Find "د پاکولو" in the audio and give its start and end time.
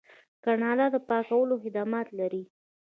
0.93-1.55